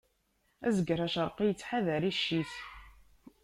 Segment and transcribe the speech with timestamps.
[0.67, 2.53] Azger acerqi ittḥadar icc-is.